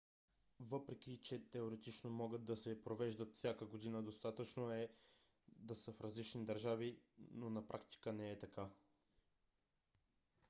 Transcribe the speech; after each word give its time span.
въпреки 0.59 1.19
че 1.23 1.49
теоретично 1.51 2.09
могат 2.09 2.45
да 2.45 2.57
се 2.57 2.83
провеждат 2.83 3.33
всяка 3.33 3.65
година 3.65 4.03
достатъчно 4.03 4.71
е 4.71 4.89
да 5.47 5.75
са 5.75 5.93
в 5.93 6.01
различни 6.01 6.45
държави 6.45 6.99
на 7.33 7.67
практика 7.67 8.13
не 8.13 8.31
е 8.31 8.39
така 8.39 8.69